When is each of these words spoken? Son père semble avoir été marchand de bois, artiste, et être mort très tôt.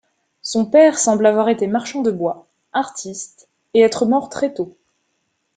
Son 0.41 0.65
père 0.65 0.97
semble 0.97 1.27
avoir 1.27 1.47
été 1.49 1.67
marchand 1.67 2.01
de 2.01 2.09
bois, 2.09 2.47
artiste, 2.73 3.47
et 3.75 3.81
être 3.81 4.07
mort 4.07 4.29
très 4.29 4.51
tôt. 4.51 4.75